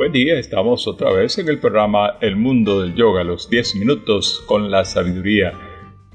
Buen 0.00 0.12
día, 0.12 0.38
estamos 0.38 0.88
otra 0.88 1.12
vez 1.12 1.36
en 1.36 1.50
el 1.50 1.58
programa 1.58 2.16
El 2.22 2.34
Mundo 2.34 2.80
del 2.80 2.94
Yoga, 2.94 3.22
los 3.22 3.50
10 3.50 3.76
minutos 3.76 4.42
con 4.46 4.70
la 4.70 4.86
sabiduría. 4.86 5.52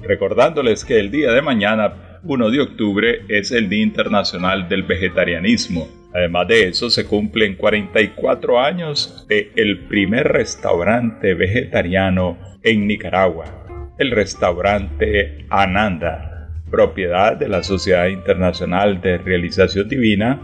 Recordándoles 0.02 0.84
que 0.84 0.98
el 0.98 1.12
día 1.12 1.30
de 1.30 1.40
mañana, 1.40 2.18
1 2.24 2.50
de 2.50 2.62
octubre, 2.62 3.20
es 3.28 3.52
el 3.52 3.68
Día 3.68 3.84
Internacional 3.84 4.68
del 4.68 4.82
Vegetarianismo. 4.82 5.86
Además 6.12 6.48
de 6.48 6.66
eso, 6.66 6.90
se 6.90 7.06
cumplen 7.06 7.54
44 7.54 8.58
años 8.58 9.24
de 9.28 9.52
el 9.54 9.86
primer 9.86 10.32
restaurante 10.32 11.34
vegetariano 11.34 12.38
en 12.64 12.88
Nicaragua, 12.88 13.44
el 13.98 14.10
restaurante 14.10 15.46
Ananda, 15.48 16.50
propiedad 16.72 17.36
de 17.36 17.48
la 17.48 17.62
Sociedad 17.62 18.08
Internacional 18.08 19.00
de 19.00 19.18
Realización 19.18 19.88
Divina, 19.88 20.40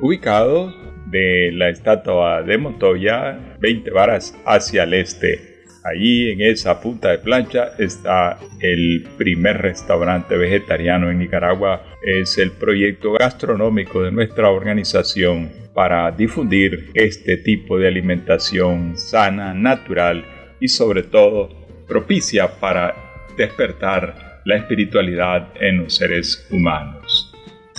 ubicado 0.00 0.87
de 1.10 1.50
la 1.52 1.68
estatua 1.68 2.42
de 2.42 2.58
Montoya, 2.58 3.56
20 3.60 3.90
varas 3.90 4.36
hacia 4.44 4.84
el 4.84 4.94
este. 4.94 5.58
Allí 5.84 6.32
en 6.32 6.40
esa 6.42 6.80
punta 6.80 7.10
de 7.10 7.18
plancha 7.18 7.72
está 7.78 8.38
el 8.60 9.06
primer 9.16 9.58
restaurante 9.58 10.36
vegetariano 10.36 11.10
en 11.10 11.18
Nicaragua. 11.18 11.82
Es 12.02 12.36
el 12.38 12.50
proyecto 12.50 13.12
gastronómico 13.12 14.02
de 14.02 14.10
nuestra 14.10 14.50
organización 14.50 15.50
para 15.72 16.10
difundir 16.10 16.90
este 16.94 17.36
tipo 17.36 17.78
de 17.78 17.88
alimentación 17.88 18.98
sana, 18.98 19.54
natural 19.54 20.24
y 20.60 20.68
sobre 20.68 21.04
todo 21.04 21.48
propicia 21.86 22.48
para 22.58 22.94
despertar 23.36 24.40
la 24.44 24.56
espiritualidad 24.56 25.52
en 25.60 25.78
los 25.78 25.94
seres 25.94 26.46
humanos. 26.50 27.32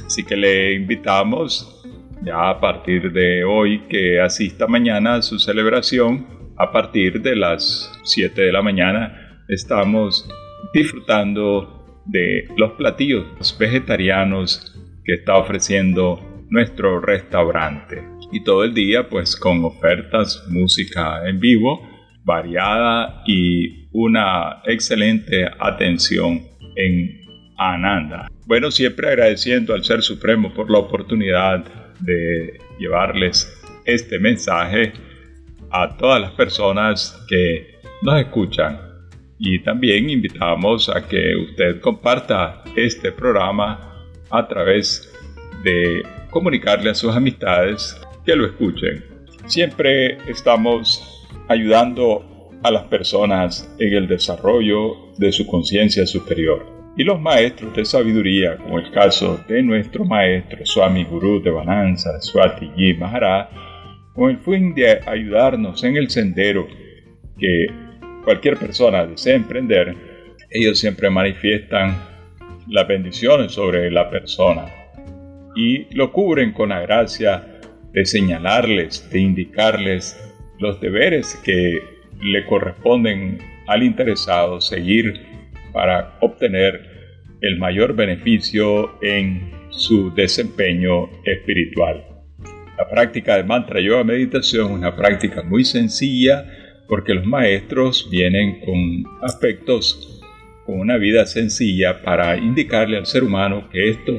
Así 0.05 0.23
que 0.23 0.37
le 0.37 0.73
invitamos 0.73 1.78
ya 2.21 2.49
a 2.49 2.59
partir 2.59 3.11
de 3.11 3.43
hoy 3.43 3.87
que 3.89 4.19
asista 4.19 4.67
mañana 4.67 5.15
a 5.15 5.21
su 5.21 5.39
celebración, 5.39 6.27
a 6.57 6.71
partir 6.71 7.21
de 7.21 7.35
las 7.35 7.91
7 8.03 8.41
de 8.41 8.51
la 8.51 8.61
mañana, 8.61 9.43
estamos 9.47 10.29
disfrutando 10.73 12.03
de 12.05 12.47
los 12.57 12.73
platillos 12.73 13.25
vegetarianos 13.57 14.75
que 15.05 15.13
está 15.15 15.37
ofreciendo 15.37 16.19
nuestro 16.49 16.99
restaurante. 16.99 18.03
Y 18.31 18.43
todo 18.43 18.63
el 18.63 18.73
día 18.73 19.07
pues 19.09 19.35
con 19.35 19.63
ofertas, 19.63 20.45
música 20.49 21.27
en 21.27 21.39
vivo, 21.39 21.87
variada 22.25 23.23
y 23.25 23.87
una 23.91 24.61
excelente 24.65 25.49
atención 25.59 26.41
en 26.75 27.19
Ananda. 27.57 28.27
Bueno, 28.45 28.71
siempre 28.71 29.09
agradeciendo 29.09 29.73
al 29.73 29.83
Ser 29.83 30.01
Supremo 30.01 30.53
por 30.53 30.69
la 30.71 30.79
oportunidad 30.79 31.78
de 31.99 32.59
llevarles 32.79 33.51
este 33.85 34.19
mensaje 34.19 34.93
a 35.71 35.97
todas 35.97 36.21
las 36.21 36.31
personas 36.31 37.17
que 37.27 37.79
nos 38.01 38.19
escuchan. 38.19 38.79
Y 39.37 39.59
también 39.59 40.09
invitamos 40.09 40.89
a 40.89 41.07
que 41.07 41.35
usted 41.35 41.79
comparta 41.79 42.63
este 42.75 43.11
programa 43.11 44.05
a 44.29 44.47
través 44.47 45.13
de 45.63 46.03
comunicarle 46.29 46.89
a 46.89 46.95
sus 46.95 47.15
amistades 47.15 47.99
que 48.25 48.35
lo 48.35 48.45
escuchen. 48.45 49.03
Siempre 49.45 50.17
estamos 50.29 51.25
ayudando 51.47 52.51
a 52.63 52.71
las 52.71 52.83
personas 52.83 53.73
en 53.79 53.93
el 53.93 54.07
desarrollo 54.07 55.15
de 55.17 55.31
su 55.31 55.47
conciencia 55.47 56.05
superior 56.05 56.78
y 56.99 57.05
los 57.05 57.21
maestros 57.21 57.73
de 57.73 57.85
sabiduría, 57.85 58.57
como 58.57 58.77
el 58.77 58.91
caso 58.91 59.39
de 59.47 59.63
nuestro 59.63 60.03
maestro 60.03 60.65
Swami 60.65 61.05
Guru 61.05 61.41
de 61.41 61.49
Bananza, 61.49 62.19
Swati 62.19 62.69
Ji 62.75 62.93
Maharaj, 62.95 63.47
con 64.13 64.31
el 64.31 64.39
fin 64.39 64.75
de 64.75 64.99
ayudarnos 65.05 65.81
en 65.85 65.95
el 65.95 66.09
sendero 66.09 66.67
que 67.39 67.67
cualquier 68.25 68.57
persona 68.57 69.05
desea 69.05 69.35
emprender, 69.35 69.95
ellos 70.49 70.77
siempre 70.77 71.09
manifiestan 71.09 71.97
las 72.67 72.85
bendiciones 72.85 73.53
sobre 73.53 73.89
la 73.89 74.09
persona 74.09 74.65
y 75.55 75.85
lo 75.95 76.11
cubren 76.11 76.51
con 76.51 76.67
la 76.67 76.81
gracia 76.81 77.61
de 77.93 78.05
señalarles, 78.05 79.09
de 79.09 79.21
indicarles 79.21 80.19
los 80.59 80.81
deberes 80.81 81.39
que 81.45 81.79
le 82.21 82.45
corresponden 82.45 83.37
al 83.67 83.83
interesado 83.83 84.59
seguir 84.59 85.13
para 85.71 86.17
obtener 86.19 86.88
el 87.41 87.57
mayor 87.57 87.95
beneficio 87.95 89.01
en 89.01 89.51
su 89.69 90.13
desempeño 90.13 91.09
espiritual. 91.23 92.05
La 92.77 92.89
práctica 92.89 93.37
de 93.37 93.43
mantra 93.43 93.81
yoga 93.81 94.03
meditación 94.03 94.67
es 94.67 94.77
una 94.77 94.95
práctica 94.95 95.43
muy 95.43 95.63
sencilla 95.63 96.45
porque 96.87 97.13
los 97.13 97.25
maestros 97.25 98.09
vienen 98.09 98.59
con 98.61 99.03
aspectos, 99.21 100.21
con 100.65 100.79
una 100.79 100.97
vida 100.97 101.25
sencilla 101.25 102.01
para 102.01 102.37
indicarle 102.37 102.97
al 102.97 103.05
ser 103.05 103.23
humano 103.23 103.69
que 103.69 103.89
esto 103.89 104.13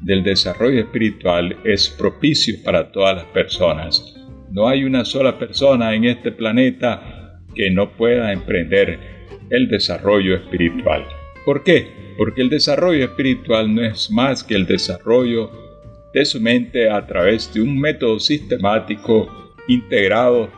del 0.00 0.22
desarrollo 0.22 0.80
espiritual 0.80 1.56
es 1.64 1.88
propicio 1.88 2.56
para 2.64 2.90
todas 2.90 3.16
las 3.16 3.26
personas. 3.26 4.16
No 4.50 4.66
hay 4.66 4.84
una 4.84 5.04
sola 5.04 5.38
persona 5.38 5.94
en 5.94 6.04
este 6.04 6.32
planeta 6.32 7.38
que 7.54 7.70
no 7.70 7.92
pueda 7.92 8.32
emprender 8.32 8.98
el 9.50 9.68
desarrollo 9.68 10.34
espiritual. 10.36 11.04
¿Por 11.44 11.62
qué? 11.62 12.09
Porque 12.20 12.42
el 12.42 12.50
desarrollo 12.50 13.06
espiritual 13.06 13.74
no 13.74 13.82
es 13.82 14.10
más 14.10 14.44
que 14.44 14.54
el 14.54 14.66
desarrollo 14.66 15.50
de 16.12 16.26
su 16.26 16.38
mente 16.38 16.90
a 16.90 17.06
través 17.06 17.50
de 17.54 17.62
un 17.62 17.80
método 17.80 18.20
sistemático 18.20 19.54
integrado 19.68 20.50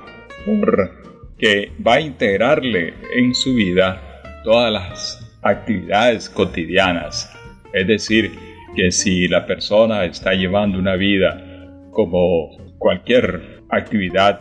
que 1.38 1.70
va 1.86 1.94
a 1.94 2.00
integrarle 2.00 2.94
en 3.14 3.32
su 3.32 3.54
vida 3.54 4.02
todas 4.42 4.72
las 4.72 5.38
actividades 5.42 6.28
cotidianas. 6.28 7.32
Es 7.72 7.86
decir, 7.86 8.32
que 8.74 8.90
si 8.90 9.28
la 9.28 9.46
persona 9.46 10.04
está 10.04 10.34
llevando 10.34 10.80
una 10.80 10.96
vida 10.96 11.70
como 11.92 12.74
cualquier 12.78 13.62
actividad, 13.68 14.40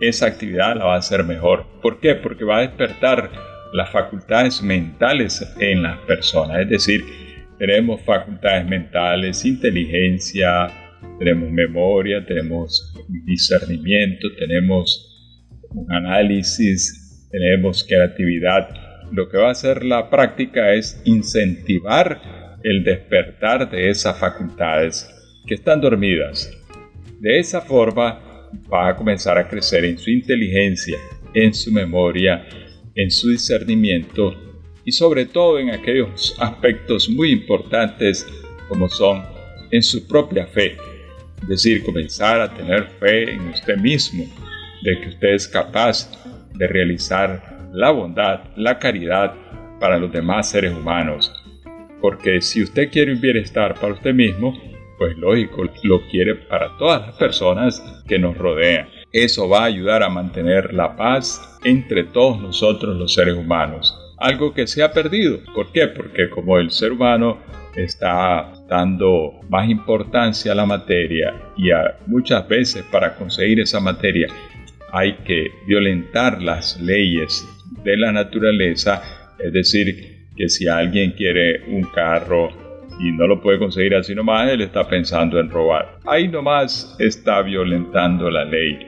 esa 0.00 0.26
actividad 0.26 0.74
la 0.74 0.86
va 0.86 0.94
a 0.96 0.98
hacer 0.98 1.22
mejor. 1.22 1.66
¿Por 1.80 2.00
qué? 2.00 2.16
Porque 2.16 2.42
va 2.44 2.56
a 2.56 2.62
despertar 2.62 3.30
las 3.72 3.90
facultades 3.90 4.62
mentales 4.62 5.44
en 5.60 5.82
las 5.82 5.98
personas. 6.00 6.60
Es 6.60 6.68
decir, 6.68 7.04
tenemos 7.58 8.00
facultades 8.02 8.66
mentales, 8.66 9.44
inteligencia, 9.44 10.68
tenemos 11.18 11.50
memoria, 11.50 12.24
tenemos 12.24 12.94
discernimiento, 13.24 14.28
tenemos 14.38 15.04
un 15.70 15.92
análisis, 15.92 17.28
tenemos 17.30 17.84
creatividad. 17.84 18.68
Lo 19.12 19.28
que 19.28 19.38
va 19.38 19.48
a 19.48 19.52
hacer 19.52 19.84
la 19.84 20.08
práctica 20.10 20.72
es 20.72 21.00
incentivar 21.04 22.20
el 22.62 22.84
despertar 22.84 23.70
de 23.70 23.90
esas 23.90 24.18
facultades 24.18 25.08
que 25.46 25.54
están 25.54 25.80
dormidas. 25.80 26.52
De 27.20 27.38
esa 27.38 27.60
forma 27.60 28.20
va 28.72 28.88
a 28.88 28.96
comenzar 28.96 29.38
a 29.38 29.48
crecer 29.48 29.84
en 29.84 29.98
su 29.98 30.10
inteligencia, 30.10 30.98
en 31.34 31.52
su 31.52 31.72
memoria, 31.72 32.46
en 32.98 33.12
su 33.12 33.30
discernimiento 33.30 34.34
y 34.84 34.90
sobre 34.90 35.24
todo 35.24 35.60
en 35.60 35.70
aquellos 35.70 36.34
aspectos 36.40 37.08
muy 37.08 37.30
importantes 37.30 38.26
como 38.68 38.88
son 38.88 39.22
en 39.70 39.82
su 39.82 40.06
propia 40.06 40.46
fe. 40.46 40.76
Es 41.42 41.48
decir, 41.48 41.84
comenzar 41.84 42.40
a 42.40 42.52
tener 42.52 42.88
fe 42.98 43.30
en 43.30 43.48
usted 43.50 43.76
mismo, 43.76 44.24
de 44.82 45.00
que 45.00 45.08
usted 45.10 45.28
es 45.28 45.46
capaz 45.46 46.10
de 46.54 46.66
realizar 46.66 47.70
la 47.72 47.92
bondad, 47.92 48.40
la 48.56 48.78
caridad 48.80 49.32
para 49.78 49.96
los 49.96 50.10
demás 50.10 50.50
seres 50.50 50.72
humanos. 50.72 51.32
Porque 52.00 52.40
si 52.40 52.64
usted 52.64 52.90
quiere 52.90 53.12
un 53.12 53.20
bienestar 53.20 53.74
para 53.74 53.94
usted 53.94 54.12
mismo, 54.12 54.60
pues 54.98 55.16
lógico, 55.16 55.64
lo 55.84 56.04
quiere 56.08 56.34
para 56.34 56.76
todas 56.78 57.06
las 57.06 57.16
personas 57.16 57.80
que 58.08 58.18
nos 58.18 58.36
rodean. 58.36 58.88
Eso 59.12 59.48
va 59.48 59.62
a 59.62 59.66
ayudar 59.66 60.02
a 60.02 60.10
mantener 60.10 60.74
la 60.74 60.96
paz 60.96 61.58
entre 61.64 62.04
todos 62.04 62.40
nosotros 62.40 62.96
los 62.96 63.14
seres 63.14 63.34
humanos. 63.34 63.98
Algo 64.18 64.52
que 64.52 64.66
se 64.66 64.82
ha 64.82 64.92
perdido. 64.92 65.38
¿Por 65.54 65.72
qué? 65.72 65.86
Porque 65.88 66.28
como 66.28 66.58
el 66.58 66.70
ser 66.70 66.92
humano 66.92 67.38
está 67.74 68.52
dando 68.68 69.40
más 69.48 69.68
importancia 69.70 70.52
a 70.52 70.54
la 70.54 70.66
materia 70.66 71.34
y 71.56 71.70
muchas 72.06 72.46
veces 72.48 72.84
para 72.90 73.14
conseguir 73.14 73.60
esa 73.60 73.80
materia 73.80 74.26
hay 74.92 75.14
que 75.24 75.52
violentar 75.66 76.42
las 76.42 76.80
leyes 76.80 77.46
de 77.84 77.96
la 77.96 78.12
naturaleza, 78.12 79.02
es 79.38 79.52
decir, 79.52 80.26
que 80.36 80.48
si 80.48 80.68
alguien 80.68 81.12
quiere 81.12 81.64
un 81.68 81.82
carro 81.84 82.50
y 83.00 83.12
no 83.12 83.26
lo 83.26 83.40
puede 83.40 83.58
conseguir 83.58 83.94
así 83.94 84.14
nomás, 84.14 84.50
él 84.50 84.62
está 84.62 84.88
pensando 84.88 85.38
en 85.38 85.50
robar. 85.50 85.98
Ahí 86.06 86.28
nomás 86.28 86.96
está 86.98 87.42
violentando 87.42 88.30
la 88.30 88.44
ley. 88.44 88.87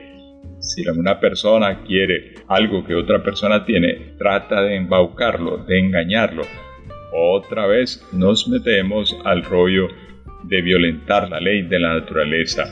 Si 0.61 0.87
una 0.87 1.19
persona 1.19 1.81
quiere 1.83 2.35
algo 2.47 2.85
que 2.85 2.93
otra 2.93 3.23
persona 3.23 3.65
tiene, 3.65 4.13
trata 4.19 4.61
de 4.61 4.75
embaucarlo, 4.75 5.57
de 5.57 5.79
engañarlo. 5.79 6.43
Otra 7.11 7.65
vez 7.65 8.07
nos 8.13 8.47
metemos 8.47 9.17
al 9.25 9.43
rollo 9.43 9.87
de 10.43 10.61
violentar 10.61 11.29
la 11.29 11.39
ley 11.39 11.63
de 11.63 11.79
la 11.79 11.95
naturaleza. 11.95 12.63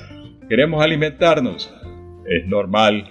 Queremos 0.48 0.84
alimentarnos. 0.84 1.74
es 2.28 2.46
normal, 2.46 3.10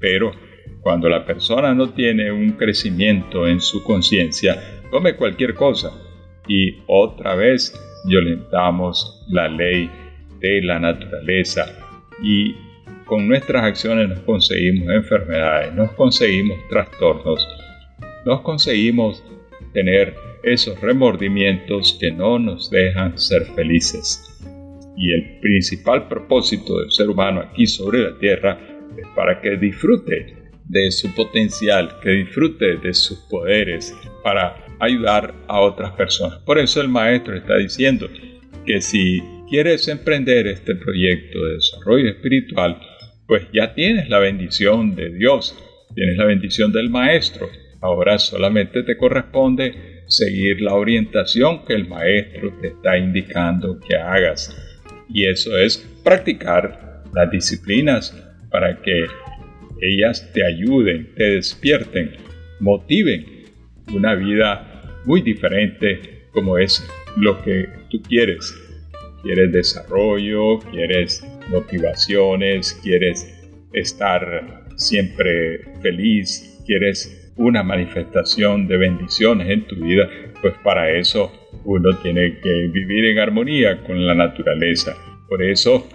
pero 0.00 0.32
cuando 0.80 1.10
la 1.10 1.26
persona 1.26 1.74
no 1.74 1.90
tiene 1.90 2.32
un 2.32 2.52
crecimiento 2.52 3.46
en 3.46 3.60
su 3.60 3.84
conciencia, 3.84 4.80
come 4.90 5.14
cualquier 5.16 5.52
cosa 5.52 5.90
y 6.48 6.78
otra 6.86 7.34
vez 7.34 7.74
violentamos 8.06 9.26
la 9.28 9.48
ley 9.48 9.90
de 10.40 10.62
la 10.62 10.78
naturaleza 10.78 11.66
y 12.22 12.54
con 13.06 13.28
nuestras 13.28 13.62
acciones 13.62 14.08
nos 14.08 14.20
conseguimos 14.20 14.92
enfermedades, 14.92 15.72
nos 15.74 15.92
conseguimos 15.92 16.58
trastornos, 16.68 17.40
nos 18.24 18.40
conseguimos 18.40 19.22
tener 19.72 20.14
esos 20.42 20.80
remordimientos 20.80 21.96
que 22.00 22.10
no 22.10 22.38
nos 22.38 22.70
dejan 22.70 23.16
ser 23.18 23.44
felices. 23.54 24.22
Y 24.96 25.12
el 25.12 25.38
principal 25.40 26.08
propósito 26.08 26.80
del 26.80 26.90
ser 26.90 27.08
humano 27.08 27.40
aquí 27.40 27.66
sobre 27.66 28.00
la 28.00 28.18
tierra 28.18 28.58
es 28.96 29.06
para 29.14 29.40
que 29.40 29.56
disfrute 29.56 30.34
de 30.64 30.90
su 30.90 31.14
potencial, 31.14 32.00
que 32.02 32.10
disfrute 32.10 32.76
de 32.78 32.92
sus 32.92 33.18
poderes 33.30 33.94
para 34.24 34.64
ayudar 34.80 35.32
a 35.46 35.60
otras 35.60 35.92
personas. 35.92 36.38
Por 36.40 36.58
eso 36.58 36.80
el 36.80 36.88
maestro 36.88 37.36
está 37.36 37.56
diciendo 37.56 38.08
que 38.64 38.80
si 38.80 39.22
quieres 39.48 39.86
emprender 39.86 40.48
este 40.48 40.74
proyecto 40.74 41.44
de 41.44 41.54
desarrollo 41.54 42.10
espiritual, 42.10 42.80
pues 43.26 43.46
ya 43.52 43.74
tienes 43.74 44.08
la 44.08 44.18
bendición 44.18 44.94
de 44.94 45.10
Dios, 45.10 45.56
tienes 45.94 46.16
la 46.16 46.24
bendición 46.24 46.72
del 46.72 46.90
maestro. 46.90 47.48
Ahora 47.80 48.18
solamente 48.18 48.82
te 48.82 48.96
corresponde 48.96 50.02
seguir 50.06 50.60
la 50.60 50.74
orientación 50.74 51.64
que 51.64 51.74
el 51.74 51.88
maestro 51.88 52.52
te 52.60 52.68
está 52.68 52.96
indicando 52.96 53.80
que 53.80 53.96
hagas. 53.96 54.56
Y 55.08 55.26
eso 55.26 55.56
es 55.58 55.78
practicar 56.04 57.02
las 57.12 57.30
disciplinas 57.30 58.14
para 58.50 58.80
que 58.80 59.06
ellas 59.80 60.30
te 60.32 60.44
ayuden, 60.44 61.12
te 61.16 61.32
despierten, 61.32 62.12
motiven 62.60 63.26
una 63.92 64.14
vida 64.14 65.00
muy 65.04 65.22
diferente 65.22 66.26
como 66.32 66.58
es 66.58 66.86
lo 67.16 67.42
que 67.42 67.68
tú 67.90 68.00
quieres. 68.02 68.54
Quieres 69.22 69.52
desarrollo, 69.52 70.58
quieres 70.70 71.24
motivaciones, 71.48 72.78
quieres 72.82 73.32
estar 73.72 74.64
siempre 74.76 75.60
feliz, 75.82 76.62
quieres 76.66 77.32
una 77.36 77.62
manifestación 77.62 78.66
de 78.66 78.76
bendiciones 78.76 79.48
en 79.48 79.66
tu 79.66 79.76
vida, 79.76 80.08
pues 80.40 80.54
para 80.62 80.90
eso 80.90 81.32
uno 81.64 81.96
tiene 81.98 82.38
que 82.40 82.68
vivir 82.72 83.06
en 83.06 83.18
armonía 83.18 83.82
con 83.82 84.06
la 84.06 84.14
naturaleza. 84.14 84.94
Por 85.28 85.42
eso, 85.42 85.86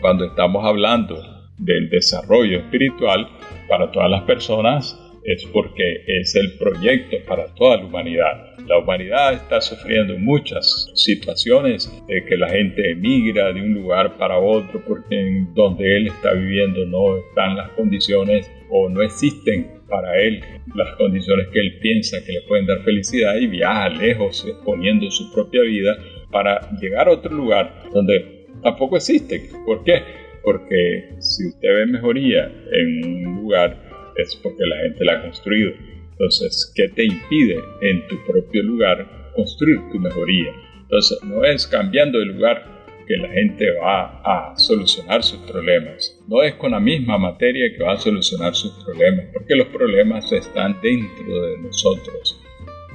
cuando 0.00 0.26
estamos 0.26 0.64
hablando 0.64 1.22
del 1.58 1.88
desarrollo 1.88 2.58
espiritual 2.58 3.28
para 3.68 3.90
todas 3.92 4.10
las 4.10 4.22
personas, 4.22 4.98
es 5.24 5.44
porque 5.46 6.02
es 6.06 6.34
el 6.34 6.52
proyecto 6.58 7.16
para 7.26 7.54
toda 7.54 7.76
la 7.76 7.84
humanidad. 7.84 8.56
La 8.66 8.78
humanidad 8.78 9.34
está 9.34 9.60
sufriendo 9.60 10.18
muchas 10.18 10.90
situaciones 10.94 11.90
de 12.06 12.24
que 12.24 12.36
la 12.36 12.48
gente 12.48 12.92
emigra 12.92 13.52
de 13.52 13.60
un 13.60 13.74
lugar 13.74 14.16
para 14.16 14.38
otro 14.38 14.82
porque 14.86 15.20
en 15.20 15.54
donde 15.54 15.96
él 15.96 16.06
está 16.06 16.32
viviendo 16.32 16.84
no 16.86 17.18
están 17.18 17.56
las 17.56 17.70
condiciones 17.70 18.50
o 18.70 18.88
no 18.88 19.02
existen 19.02 19.80
para 19.88 20.16
él 20.20 20.42
las 20.74 20.94
condiciones 20.96 21.48
que 21.48 21.60
él 21.60 21.78
piensa 21.80 22.24
que 22.24 22.32
le 22.32 22.42
pueden 22.42 22.66
dar 22.66 22.82
felicidad 22.84 23.34
y 23.36 23.48
viaja 23.48 23.88
lejos 23.88 24.46
exponiendo 24.46 25.10
su 25.10 25.32
propia 25.32 25.62
vida 25.62 25.96
para 26.30 26.70
llegar 26.80 27.08
a 27.08 27.12
otro 27.12 27.34
lugar 27.34 27.84
donde 27.92 28.46
tampoco 28.62 28.96
existe. 28.96 29.50
¿Por 29.66 29.82
qué? 29.84 30.02
Porque 30.42 31.16
si 31.18 31.48
usted 31.48 31.68
ve 31.68 31.86
mejoría 31.86 32.50
en 32.72 33.26
un 33.26 33.36
lugar 33.42 33.89
es 34.16 34.36
porque 34.36 34.66
la 34.66 34.76
gente 34.82 35.04
la 35.04 35.14
ha 35.14 35.22
construido. 35.22 35.72
Entonces, 36.12 36.72
¿qué 36.74 36.88
te 36.88 37.04
impide 37.04 37.58
en 37.80 38.06
tu 38.08 38.16
propio 38.26 38.62
lugar 38.62 39.32
construir 39.34 39.78
tu 39.90 39.98
mejoría? 39.98 40.52
Entonces, 40.82 41.18
no 41.24 41.44
es 41.44 41.66
cambiando 41.66 42.18
de 42.18 42.26
lugar 42.26 42.80
que 43.06 43.16
la 43.16 43.28
gente 43.28 43.66
va 43.82 44.20
a 44.24 44.56
solucionar 44.56 45.22
sus 45.22 45.40
problemas. 45.40 46.16
No 46.28 46.42
es 46.42 46.54
con 46.54 46.70
la 46.72 46.78
misma 46.78 47.18
materia 47.18 47.72
que 47.76 47.82
va 47.82 47.94
a 47.94 47.98
solucionar 47.98 48.54
sus 48.54 48.72
problemas, 48.84 49.26
porque 49.32 49.56
los 49.56 49.66
problemas 49.68 50.30
están 50.30 50.80
dentro 50.80 51.42
de 51.46 51.58
nosotros. 51.58 52.40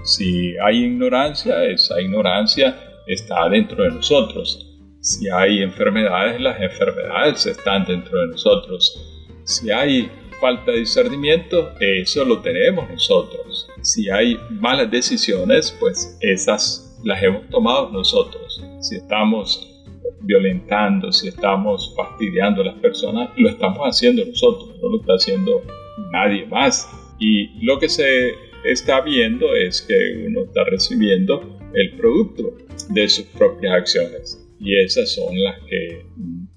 Si 0.03 0.55
hay 0.57 0.85
ignorancia, 0.85 1.65
esa 1.65 1.99
ignorancia 1.99 2.77
está 3.07 3.49
dentro 3.49 3.83
de 3.83 3.91
nosotros. 3.91 4.71
Si 5.01 5.29
hay 5.29 5.61
enfermedades, 5.61 6.39
las 6.39 6.61
enfermedades 6.61 7.45
están 7.45 7.85
dentro 7.85 8.21
de 8.21 8.27
nosotros. 8.27 9.33
Si 9.43 9.69
hay 9.69 10.09
falta 10.45 10.73
de 10.73 10.81
discernimiento, 10.81 11.71
eso 11.79 12.23
lo 12.23 12.39
tenemos 12.39 12.87
nosotros. 12.87 13.67
Si 13.81 14.11
hay 14.11 14.37
malas 14.51 14.91
decisiones, 14.91 15.75
pues 15.79 16.19
esas 16.21 16.99
las 17.03 17.23
hemos 17.23 17.49
tomado 17.49 17.89
nosotros. 17.89 18.63
Si 18.79 18.97
estamos 18.97 19.83
violentando, 20.21 21.11
si 21.11 21.29
estamos 21.29 21.95
fastidiando 21.97 22.61
a 22.61 22.65
las 22.65 22.75
personas, 22.75 23.31
lo 23.37 23.49
estamos 23.49 23.79
haciendo 23.87 24.23
nosotros, 24.23 24.69
no 24.83 24.89
lo 24.89 24.99
está 24.99 25.13
haciendo 25.13 25.63
nadie 26.11 26.45
más. 26.45 26.87
Y 27.19 27.65
lo 27.65 27.79
que 27.79 27.89
se 27.89 28.35
está 28.65 29.01
viendo 29.01 29.55
es 29.55 29.81
que 29.81 30.27
uno 30.27 30.43
está 30.43 30.63
recibiendo 30.65 31.57
el 31.73 31.97
producto 31.97 32.55
de 32.89 33.09
sus 33.09 33.25
propias 33.29 33.73
acciones. 33.73 34.47
Y 34.59 34.79
esas 34.79 35.11
son 35.11 35.43
las 35.43 35.59
que 35.67 36.05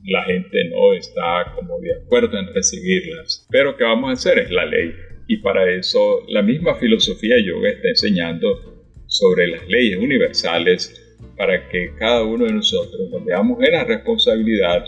la 0.08 0.24
gente 0.24 0.64
no 0.70 0.94
está 0.94 1.52
como 1.54 1.78
de 1.80 1.94
acuerdo 1.94 2.38
en 2.38 2.52
recibirlas. 2.52 3.46
Pero 3.50 3.76
¿qué 3.76 3.84
vamos 3.84 4.10
a 4.10 4.12
hacer? 4.14 4.38
Es 4.38 4.50
la 4.50 4.64
ley. 4.64 4.92
Y 5.26 5.38
para 5.38 5.70
eso 5.70 6.24
la 6.28 6.42
misma 6.42 6.74
filosofía 6.76 7.36
yoga 7.38 7.70
está 7.70 7.88
enseñando 7.88 8.84
sobre 9.06 9.48
las 9.48 9.66
leyes 9.68 9.98
universales 9.98 11.16
para 11.36 11.68
que 11.68 11.92
cada 11.98 12.24
uno 12.24 12.46
de 12.46 12.52
nosotros 12.52 13.10
nos 13.10 13.24
veamos 13.24 13.62
en 13.62 13.72
la 13.72 13.84
responsabilidad 13.84 14.84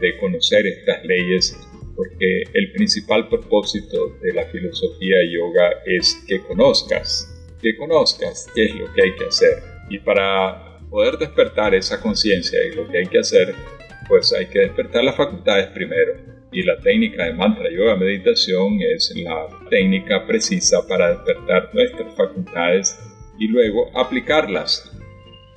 de 0.00 0.16
conocer 0.18 0.66
estas 0.66 1.04
leyes 1.04 1.56
porque 1.96 2.44
el 2.54 2.72
principal 2.72 3.28
propósito 3.28 4.16
de 4.22 4.32
la 4.32 4.44
filosofía 4.46 5.16
yoga 5.30 5.82
es 5.84 6.24
que 6.26 6.40
conozcas, 6.40 7.28
que 7.60 7.76
conozcas 7.76 8.48
qué 8.54 8.64
es 8.64 8.74
lo 8.74 8.90
que 8.94 9.02
hay 9.02 9.14
que 9.16 9.26
hacer. 9.26 9.62
Y 9.90 9.98
para 9.98 10.78
poder 10.88 11.18
despertar 11.18 11.74
esa 11.74 12.00
conciencia 12.00 12.58
y 12.64 12.74
lo 12.74 12.88
que 12.88 12.98
hay 12.98 13.06
que 13.06 13.18
hacer, 13.18 13.54
pues 14.10 14.34
hay 14.34 14.46
que 14.46 14.58
despertar 14.58 15.04
las 15.04 15.16
facultades 15.16 15.68
primero. 15.68 16.12
Y 16.52 16.64
la 16.64 16.76
técnica 16.78 17.24
de 17.24 17.32
mantra 17.32 17.70
yoga 17.70 17.96
meditación 17.96 18.78
es 18.82 19.14
la 19.16 19.46
técnica 19.70 20.26
precisa 20.26 20.86
para 20.86 21.10
despertar 21.10 21.70
nuestras 21.72 22.14
facultades 22.16 22.98
y 23.38 23.46
luego 23.46 23.88
aplicarlas. 23.96 24.92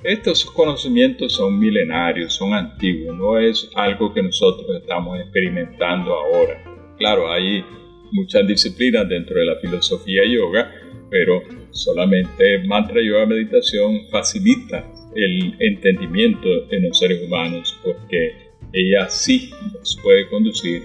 Estos 0.04 0.44
conocimientos 0.44 1.32
son 1.32 1.58
milenarios, 1.58 2.34
son 2.34 2.54
antiguos, 2.54 3.16
no 3.16 3.38
es 3.38 3.68
algo 3.74 4.14
que 4.14 4.22
nosotros 4.22 4.68
estamos 4.80 5.18
experimentando 5.18 6.14
ahora. 6.14 6.62
Claro, 6.96 7.32
hay 7.32 7.64
muchas 8.12 8.46
disciplinas 8.46 9.08
dentro 9.08 9.36
de 9.36 9.46
la 9.46 9.56
filosofía 9.56 10.22
yoga, 10.24 10.70
pero 11.10 11.42
solamente 11.70 12.58
mantra 12.66 13.02
yoga 13.02 13.26
meditación 13.26 14.06
facilita 14.10 14.84
el 15.16 15.54
entendimiento 15.58 16.48
en 16.70 16.88
los 16.88 16.98
seres 16.98 17.22
humanos 17.22 17.76
porque 17.82 18.43
ella 18.74 19.08
sí 19.08 19.52
nos 19.72 19.96
puede 20.02 20.28
conducir 20.28 20.82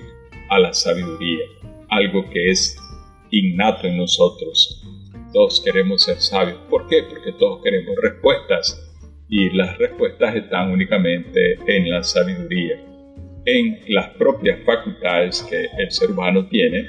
a 0.50 0.60
la 0.60 0.74
sabiduría, 0.74 1.46
algo 1.89 2.29
que 2.29 2.51
es 2.51 2.77
innato 3.31 3.88
en 3.88 3.98
nosotros. 3.98 4.86
Todos 5.34 5.60
queremos 5.65 6.03
ser 6.03 6.22
sabios. 6.22 6.60
¿Por 6.69 6.88
qué? 6.88 7.01
Porque 7.10 7.31
todos 7.34 7.63
queremos 7.63 7.96
respuestas 8.00 8.79
y 9.27 9.50
las 9.50 9.75
respuestas 9.79 10.36
están 10.36 10.69
únicamente 10.69 11.58
en 11.65 11.89
la 11.89 12.03
sabiduría, 12.03 12.79
en 13.46 13.79
las 13.88 14.10
propias 14.10 14.60
facultades 14.65 15.41
que 15.50 15.65
el 15.79 15.91
ser 15.91 16.12
humano 16.12 16.48
tiene, 16.48 16.86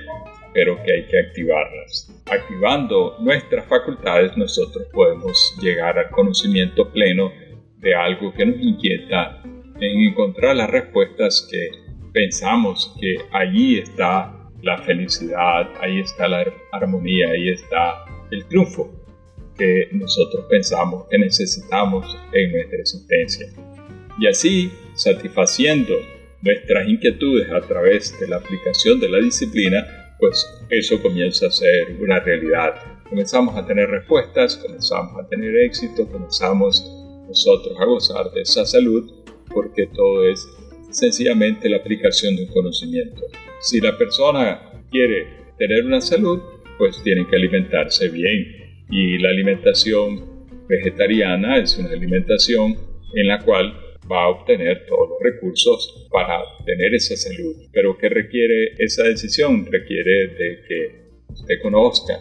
pero 0.53 0.83
que 0.83 0.93
hay 0.93 1.07
que 1.07 1.19
activarlas. 1.19 2.23
Activando 2.31 3.17
nuestras 3.21 3.67
facultades 3.67 4.37
nosotros 4.37 4.87
podemos 4.93 5.57
llegar 5.63 5.99
al 5.99 6.11
conocimiento 6.11 6.91
pleno 6.93 7.33
de 7.79 7.95
algo 7.95 8.35
que 8.35 8.45
nos 8.45 8.61
inquieta 8.61 9.43
en 9.81 10.09
encontrar 10.09 10.57
las 10.57 10.71
respuestas 10.71 11.49
que 11.51 11.71
pensamos 12.13 12.95
que 13.01 13.17
allí 13.33 13.79
está 13.79 14.37
la 14.63 14.79
felicidad, 14.83 15.71
ahí 15.81 16.01
está 16.01 16.29
la 16.29 16.45
armonía, 16.73 17.31
ahí 17.31 17.49
está 17.51 18.05
el 18.31 18.45
triunfo 18.47 18.91
que 19.57 19.89
nosotros 19.93 20.47
pensamos 20.49 21.07
que 21.11 21.19
necesitamos 21.19 22.17
en 22.33 22.53
nuestra 22.53 22.79
existencia. 22.79 23.47
Y 24.19 24.27
así, 24.27 24.71
satisfaciendo 24.95 25.95
nuestras 26.43 26.89
inquietudes 26.89 27.51
a 27.51 27.61
través 27.61 28.19
de 28.19 28.29
la 28.29 28.37
aplicación 28.37 29.01
de 29.01 29.09
la 29.09 29.19
disciplina, 29.19 29.87
pues 30.19 30.47
eso 30.69 31.01
comienza 31.03 31.47
a 31.47 31.51
ser 31.51 31.97
una 32.01 32.21
realidad. 32.21 32.75
Comenzamos 33.09 33.57
a 33.57 33.67
tener 33.67 33.89
respuestas, 33.89 34.57
comenzamos 34.57 35.23
a 35.23 35.29
tener 35.29 35.57
éxito, 35.57 36.07
comenzamos 36.07 36.85
nosotros 37.29 37.77
a 37.81 37.85
gozar 37.85 38.31
de 38.33 38.43
esa 38.43 38.65
salud 38.67 39.20
porque 39.53 39.87
todo 39.95 40.29
es 40.29 40.49
sencillamente 40.91 41.69
la 41.69 41.79
aplicación 41.79 42.37
de 42.37 42.45
un 42.45 42.49
conocimiento. 42.49 43.23
Si 43.61 43.81
la 43.81 43.97
persona 43.97 44.85
quiere 44.91 45.27
tener 45.59 45.85
una 45.85 46.01
salud, 46.01 46.41
pues 46.79 47.03
tiene 47.03 47.27
que 47.29 47.37
alimentarse 47.37 48.09
bien. 48.09 48.85
Y 48.91 49.19
la 49.19 49.29
alimentación 49.29 50.47
vegetariana 50.69 51.59
es 51.59 51.77
una 51.79 51.91
alimentación 51.91 52.77
en 53.15 53.27
la 53.27 53.39
cual 53.45 53.73
va 54.11 54.25
a 54.25 54.29
obtener 54.29 54.87
todos 54.87 55.11
los 55.11 55.19
recursos 55.23 56.09
para 56.11 56.41
tener 56.65 56.95
esa 56.95 57.17
salud. 57.17 57.55
Pero 57.73 57.97
¿qué 57.99 58.09
requiere 58.09 58.75
esa 58.79 59.05
decisión? 59.05 59.67
Requiere 59.67 60.29
de 60.29 60.63
que 60.67 61.33
usted 61.33 61.61
conozca 61.63 62.21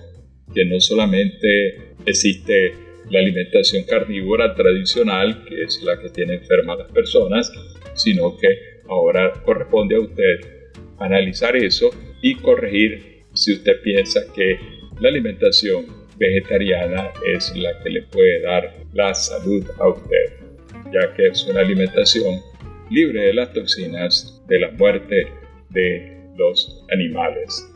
que 0.54 0.66
no 0.66 0.80
solamente 0.80 1.94
existe 2.06 2.74
la 3.10 3.20
alimentación 3.20 3.84
carnívora 3.84 4.54
tradicional, 4.56 5.44
que 5.46 5.64
es 5.64 5.82
la 5.84 6.00
que 6.00 6.10
tiene 6.10 6.36
enfermas 6.36 6.80
las 6.80 6.92
personas, 6.92 7.52
sino 7.96 8.38
que 8.38 8.82
ahora 8.88 9.34
corresponde 9.44 9.96
a 9.96 10.02
usted 10.02 10.70
analizar 11.00 11.56
eso 11.56 11.90
y 12.22 12.36
corregir 12.36 13.24
si 13.34 13.54
usted 13.54 13.82
piensa 13.82 14.22
que 14.34 14.60
la 15.00 15.10
alimentación 15.10 15.86
vegetariana 16.18 17.12
es 17.26 17.56
la 17.56 17.82
que 17.82 17.90
le 17.90 18.02
puede 18.04 18.42
dar 18.42 18.76
la 18.94 19.14
salud 19.14 19.66
a 19.80 19.88
usted, 19.88 20.34
ya 20.92 21.14
que 21.14 21.28
es 21.28 21.46
una 21.46 21.62
alimentación 21.62 22.42
libre 22.90 23.22
de 23.24 23.34
las 23.34 23.54
toxinas 23.54 24.44
de 24.48 24.60
la 24.60 24.72
muerte 24.72 25.28
de 25.70 26.20
los 26.38 26.84
animales. 26.92 27.72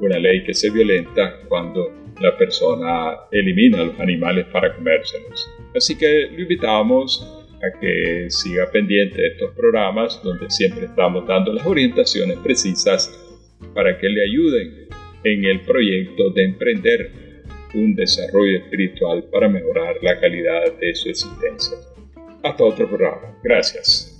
Una 0.00 0.18
ley 0.18 0.42
que 0.44 0.54
se 0.54 0.70
violenta 0.70 1.38
cuando 1.48 2.01
la 2.22 2.36
persona 2.36 3.16
elimina 3.30 3.84
los 3.84 3.98
animales 4.00 4.46
para 4.52 4.74
comérselos. 4.74 5.50
Así 5.74 5.96
que 5.96 6.28
lo 6.32 6.42
invitamos 6.42 7.26
a 7.62 7.78
que 7.78 8.26
siga 8.28 8.70
pendiente 8.70 9.20
de 9.20 9.28
estos 9.28 9.54
programas 9.54 10.20
donde 10.22 10.50
siempre 10.50 10.86
estamos 10.86 11.26
dando 11.26 11.52
las 11.52 11.66
orientaciones 11.66 12.38
precisas 12.38 13.10
para 13.74 13.98
que 13.98 14.08
le 14.08 14.22
ayuden 14.24 14.88
en 15.24 15.44
el 15.44 15.60
proyecto 15.60 16.30
de 16.30 16.44
emprender 16.44 17.10
un 17.74 17.94
desarrollo 17.94 18.58
espiritual 18.58 19.24
para 19.32 19.48
mejorar 19.48 19.96
la 20.02 20.20
calidad 20.20 20.78
de 20.78 20.94
su 20.94 21.08
existencia. 21.08 21.78
Hasta 22.42 22.64
otro 22.64 22.88
programa. 22.88 23.38
Gracias. 23.42 24.11